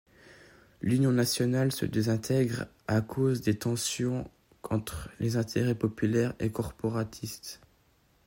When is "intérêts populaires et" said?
5.37-6.51